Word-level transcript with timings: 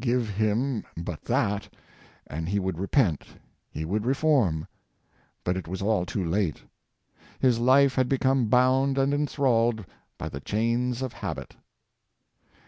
Give 0.00 0.28
him 0.30 0.82
but 0.96 1.22
that, 1.26 1.72
and 2.26 2.48
he 2.48 2.58
would 2.58 2.76
repent— 2.76 3.24
he 3.70 3.84
would 3.84 4.04
reform. 4.04 4.66
But 5.44 5.56
it 5.56 5.68
was 5.68 5.80
all 5.80 6.04
too 6.04 6.24
late! 6.24 6.60
His 7.38 7.60
life 7.60 7.94
had 7.94 8.08
become 8.08 8.46
bound 8.48 8.98
and 8.98 9.14
en 9.14 9.28
thralled 9.28 9.84
by 10.18 10.28
the 10.28 10.40
chains 10.40 11.02
of 11.02 11.12
habit. 11.12 11.54